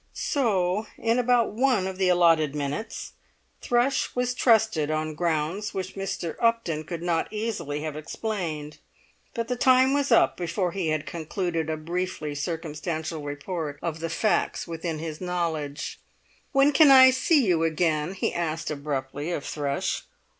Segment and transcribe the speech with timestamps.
[0.15, 3.13] So, in about one of the allotted minutes,
[3.61, 6.35] Thrush was trusted on grounds which Mr.
[6.39, 8.79] Upton could not easily have explained;
[9.35, 14.09] but the time was up before he had concluded a briefly circumstantial report of the
[14.09, 15.99] facts within his knowledge.
[16.51, 20.01] "When can I see you again?" he asked abruptly of Thrush.